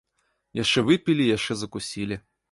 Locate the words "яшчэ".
0.59-0.83, 1.37-1.57